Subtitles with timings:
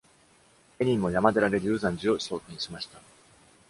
[0.79, 2.99] エニンもヤマデラで龍山寺を創建しました。